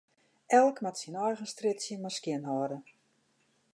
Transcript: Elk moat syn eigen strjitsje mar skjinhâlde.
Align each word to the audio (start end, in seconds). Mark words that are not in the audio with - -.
Elk 0.59 0.77
moat 0.83 0.97
syn 1.01 1.19
eigen 1.25 1.49
strjitsje 1.53 1.95
mar 2.01 2.15
skjinhâlde. 2.17 2.77